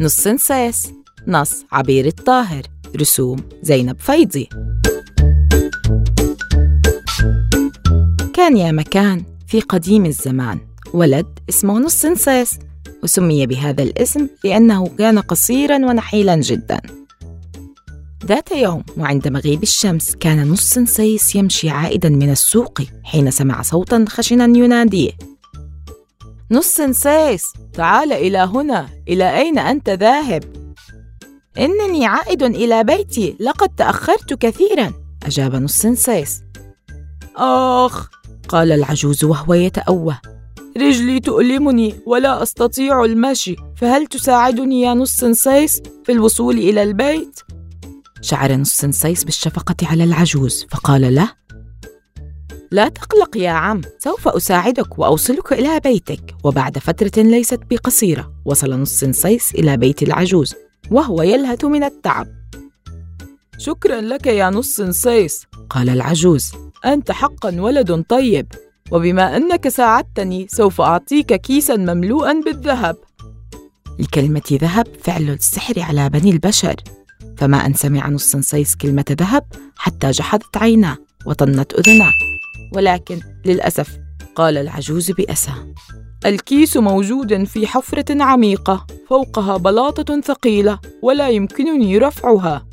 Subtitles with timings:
[0.00, 0.92] نص سنساس
[1.26, 2.62] نص عبير الطاهر.
[3.00, 4.48] رسوم زينب فيضي
[8.34, 10.58] كان يا مكان في قديم الزمان.
[10.92, 12.58] ولد اسمه نص سنساس
[13.02, 16.80] وسمي بهذا الاسم لأنه كان قصيرا ونحيلا جدا.
[18.26, 24.04] ذات يوم وعند مغيب الشمس كان نص سنسيس يمشي عائدا من السوق حين سمع صوتا
[24.08, 25.10] خشنا يناديه.
[26.50, 28.88] نص سنسيس تعال إلى هنا.
[29.08, 30.44] إلى أين أنت ذاهب؟
[31.58, 33.36] إنني عائد إلى بيتي.
[33.40, 34.92] لقد تأخرت كثيرا.
[35.26, 36.42] أجاب نص سنسيس
[37.36, 38.08] آخ
[38.48, 40.20] قال العجوز وهو يتأوه
[40.76, 43.56] رجلي تؤلمني ولا أستطيع المشي.
[43.76, 47.40] فهل تساعدني يا نص سنسيس في الوصول إلى البيت؟
[48.20, 51.30] شعر نص سنسيس بالشفقة على العجوز فقال له
[52.76, 56.34] لا تقلق يا عم سوف أساعدك وأوصلك إلى بيتك.
[56.44, 60.54] وبعد فترة ليست بقصيرة وصل نص سنسيس إلى بيت العجوز
[60.90, 62.26] وهو يلهث من التعب.
[63.58, 66.52] شكرا لك يا نص سنسيس قال العجوز.
[66.84, 68.46] أنت حقا ولد طيب
[68.90, 72.96] وبما أنك ساعدتني سوف أعطيك كيسا مملوءا بالذهب.
[73.98, 76.76] لكلمة ذهب فعل السحر على بني البشر.
[77.36, 79.44] فما أن سمع نص سنسيس كلمة ذهب
[79.76, 82.12] حتى جحدت عيناه وطنت أذناه.
[82.74, 83.98] ولكن للأسف
[84.34, 85.52] قال العجوز بأسى.
[86.26, 92.66] الكيس موجود في حفرة عميقة فوقها بلاطة ثقيلة ولا يمكنني رفعها.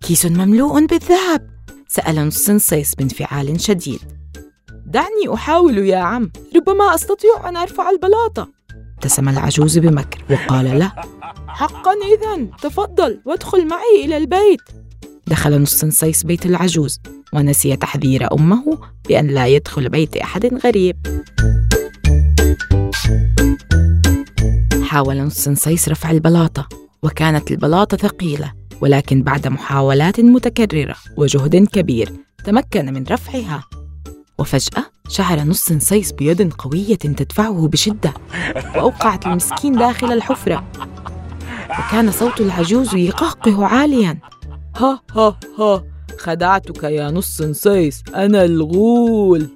[0.00, 1.50] كيس مملوء بالذهب
[1.88, 4.00] سأل نص سنسيس بانفعال شديد.
[4.86, 8.48] دعني أحاول يا عم ربما أستطيع أن أرفع البلاطة.
[8.94, 10.92] ابتسم العجوز بمكر وقال له
[11.48, 14.62] حقا إذا تفضل وادخل معي إلى البيت.
[15.26, 17.00] دخل نص سنسيس بيت العجوز
[17.32, 20.96] ونسي تحذير أمه بأن لا يدخل بيت أحد غريب.
[24.82, 26.68] حاول نص سنسيس رفع البلاطة
[27.02, 32.12] وكانت البلاطة ثقيلة ولكن بعد محاولات متكررة وجهد كبير
[32.44, 33.64] تمكن من رفعها.
[34.38, 38.14] وفجأة شعر نص سنسيس بيد قوية تدفعه بشدة
[38.76, 40.64] وأوقعت المسكين داخل الحفرة.
[41.70, 44.18] وكان صوت العجوز يقهقه عاليا.
[44.76, 45.84] ها ها ها.
[46.18, 49.48] خدعتك يا نص سنسيس أنا الغول.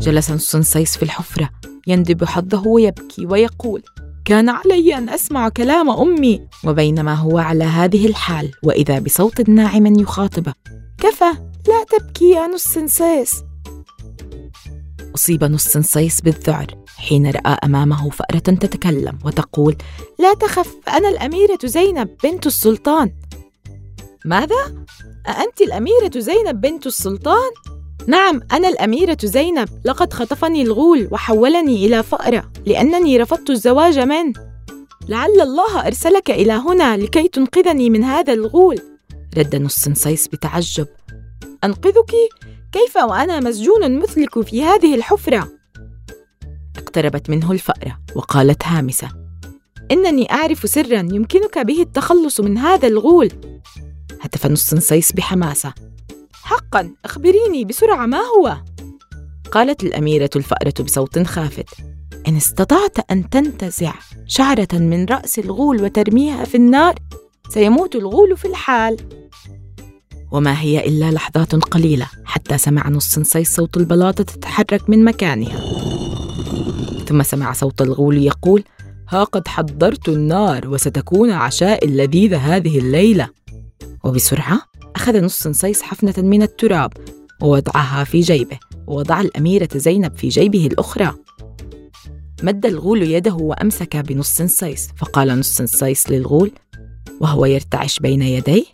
[0.00, 1.50] جلس نص سنسيس في الحفرة.
[1.86, 3.82] يندب حظه ويبكي ويقول
[4.24, 6.48] كان علي أن أسمع كلام أمي.
[6.64, 10.54] وبينما هو على هذه الحال وإذا بصوت ناعم يخاطبه
[10.98, 11.32] كفى
[11.68, 13.42] لا تبكي يا نص سنسيس
[15.14, 16.66] أصيب نص سنسيس بالذعر.
[16.98, 19.76] حين رأى أمامه فأرة تتكلم وتقول
[20.18, 23.12] لا تخف أنا الأميرة زينب بنت السلطان
[24.24, 24.84] ماذا؟
[25.28, 27.50] أأنت الأميرة زينب بنت السلطان؟
[28.06, 34.32] نعم أنا الأميرة زينب لقد خطفني الغول وحولني إلى فأرة لأنني رفضت الزواج منه
[35.08, 38.80] لعل الله أرسلك إلى هنا لكي تنقذني من هذا الغول
[39.38, 40.86] رد نص سنسيس بتعجب
[41.64, 42.12] أنقذك؟
[42.72, 45.57] كيف وأنا مسجون مثلك في هذه الحفرة؟
[46.88, 49.08] اقتربت منه الفأرة وقالت هامسة
[49.90, 53.30] إنني أعرف سرا يمكنك به التخلص من هذا الغول.
[54.20, 55.74] هتف نص سنسيس بحماسة
[56.32, 58.56] حقا أخبريني بسرعة ما هو؟
[59.52, 61.68] قالت الأميرة الفأرة بصوت خافت
[62.28, 63.92] إن استطعت أن تنتزع
[64.26, 66.94] شعرة من رأس الغول وترميها في النار
[67.48, 68.96] سيموت الغول في الحال.
[70.32, 75.97] وما هي إلا لحظات قليلة حتى سمع نص صوت البلاطة تتحرك من مكانها.
[77.08, 78.64] ثم سمع صوت الغول يقول
[79.08, 83.28] ها قد حضرت النار وستكون عشاء لذيذ هذه الليلة.
[84.04, 84.60] وبسرعة
[84.96, 86.92] أخذ نص سنسيس حفنة من التراب
[87.42, 91.14] ووضعها في جيبه ووضع الأميرة زينب في جيبه الأخرى.
[92.42, 96.50] مد الغول يده وأمسك بنص سنسيس فقال نص سنسيس للغول
[97.20, 98.64] وهو يرتعش بين يديه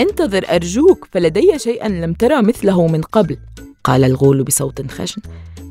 [0.00, 3.36] انتظر أرجوك فلدي شيئا لم ترى مثله من قبل.
[3.84, 5.22] قال الغول بصوت خشن.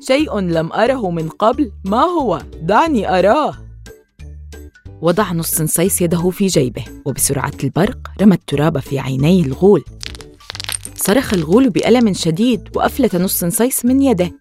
[0.08, 3.54] شيء لم أره من قبل ما هو؟ دعني أراه.
[5.02, 9.84] وضع نص سنسيس يده في جيبه وبسرعة البرق رمى التراب في عيني الغول.
[10.96, 14.32] صرخ الغول بألم شديد وأفلت نص سنسيس من يده.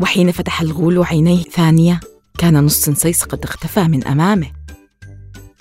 [0.00, 2.00] وحين فتح الغول عينيه ثانية
[2.38, 4.52] كان نص سنسيس قد اختفى من أمامه.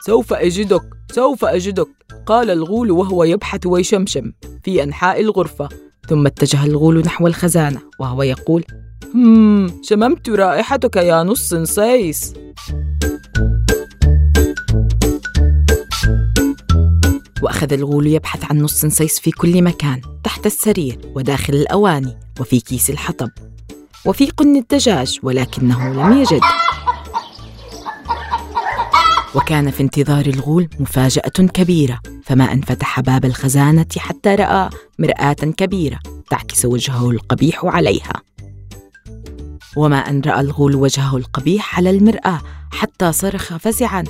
[0.05, 1.87] سوف أجدك سوف أجدك
[2.25, 4.31] قال الغول وهو يبحث ويشمشم
[4.63, 5.69] في أنحاء الغرفة.
[6.09, 8.63] ثم اتجه الغول نحو الخزانة وهو يقول
[9.15, 12.33] هم شممت رائحتك يا نص سنسيس
[17.43, 22.89] وأخذ الغول يبحث عن نص سنسيس في كل مكان تحت السرير وداخل الأواني وفي كيس
[22.89, 23.29] الحطب.
[24.05, 26.41] وفي قن الدجاج ولكنه لم يجد.
[29.35, 31.99] وكان في انتظار الغول مفاجأة كبيرة.
[32.23, 35.99] فما أن فتح باب الخزانة حتى رأى مرآة كبيرة
[36.29, 38.21] تعكس وجهه القبيح عليها.
[39.75, 42.41] وما أن رأى الغول وجهه القبيح على المرآة
[42.71, 44.03] حتى صرخ فزعا.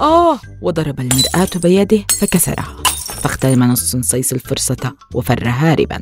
[0.00, 0.38] آه!
[0.62, 2.76] وضرب المرآة بيده فكسرها
[3.22, 6.00] فاغتنم نص صيص الفرصة وفر هاربا.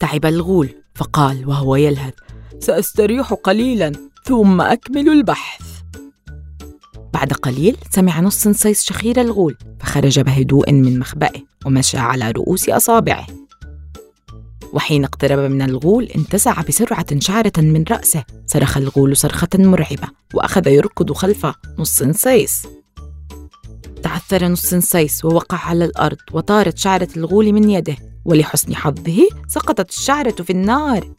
[0.00, 2.14] تعب الغول فقال وهو يلهث
[2.60, 3.92] سأستريح قليلا
[4.24, 5.69] ثم أكمل البحث.
[7.20, 13.26] بعد قليل سمع نص صيص شخير الغول فخرج بهدوء من مخبئه ومشى على رؤوس أصابعه.
[14.72, 21.12] وحين اقترب من الغول انتزع بسرعة شعرة من رأسه صرخ الغول صرخة مرعبة وأخذ يركض
[21.12, 21.46] خلف
[21.78, 22.66] نص صيص.
[24.02, 30.30] تعثر نص صيص ووقع على الأرض وطارت شعرة الغول من يده ولحسن حظه سقطت الشعرة
[30.42, 31.14] في النار.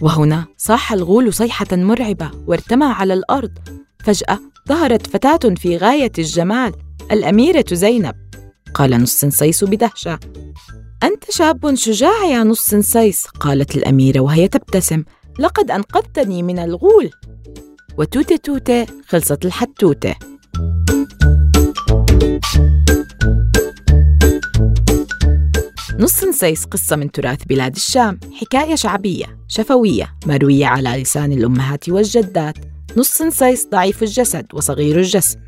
[0.00, 4.38] وهنا صاح الغول صيحة مرعبة وارتمى على الأرض فجأة
[4.68, 6.72] ظهرت فتاة في غاية الجمال
[7.12, 8.14] الأميرة زينب.
[8.74, 10.18] قال نص صيص بدهشة.
[11.02, 15.04] أنت شاب شجاع يا نص صيص قالت الأميرة وهي تبتسم.
[15.38, 17.10] لقد أنقذتني من الغول.
[17.98, 20.14] وتوتة توتة خلصت الحتوتة.
[25.98, 28.20] نص نسيس قصة من تراث بلاد الشام.
[28.40, 32.71] حكاية شعبية شفوية مروية على لسان الأمهات والجدات.
[32.96, 35.38] نص نسيس ضعيف الجسد وصغير الجسم.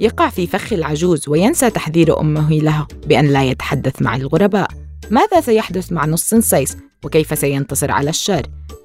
[0.00, 4.68] يقع في فخ العجوز وينسى تحذير أمه له بأن لا يتحدث مع الغرباء.
[5.10, 8.42] ماذا سيحدث مع نص نسيس وكيف سينتصر على الشر؟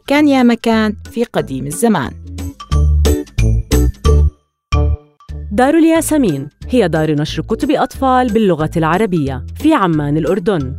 [0.07, 2.12] كان يا مكان في قديم الزمان.
[5.51, 10.75] دار الياسمين هي دار نشر كتب أطفال باللغة العربية في عمان الأردن.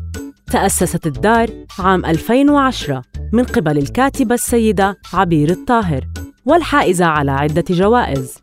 [0.52, 3.02] تأسست الدار عام 2010
[3.32, 6.06] من قبل الكاتبة السيدة عبير الطاهر.
[6.50, 8.38] والحائزة على عدة جوائز.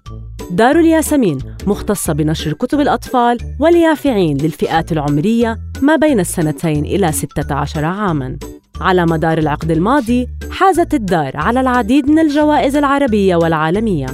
[0.52, 8.38] دار الياسمين مختصة بنشر كتب الأطفال واليافعين للفئات العمرية ما بين السنتين إلى 16 عاماً.
[8.82, 14.08] على مدار العقد الماضي حازت الدار على العديد من الجوائز العربية والعالمية.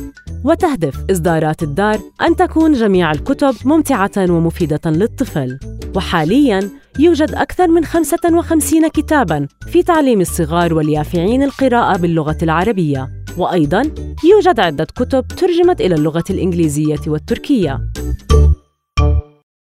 [0.43, 5.59] وتهدف إصدارات الدار أن تكون جميع الكتب ممتعة ومفيدة للطفل.
[5.95, 6.69] وحالياً
[6.99, 13.22] يوجد أكثر من 55 كتاباً في تعليم الصغار واليافعين القراءة باللغة العربية.
[13.37, 13.81] وأيضاً
[14.23, 17.79] يوجد عدة كتب ترجمت إلى اللغة الإنجليزية والتركية.